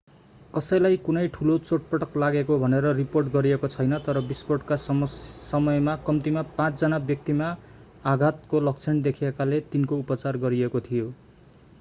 कसैलाई 0.53 0.95
कुनै 1.01 1.21
ठूलो 1.33 1.57
चोटपटक 1.65 2.15
लागेको 2.23 2.55
भनेर 2.63 2.87
रिपोर्ट 2.99 3.29
गरिएको 3.35 3.69
छैन 3.73 3.93
तर 4.07 4.19
विस्फोटका 4.31 4.79
समयमा 4.85 5.95
कम्तीमा 6.09 6.45
पाँच 6.57 6.81
जना 6.81 7.01
व्यक्तिमा 7.05 7.51
आघातको 8.07 8.63
लक्षण 8.63 9.05
देखिएकाले 9.09 9.61
तिनको 9.71 10.03
उपचार 10.05 10.43
गरिएको 10.43 10.83
थियो 10.83 11.13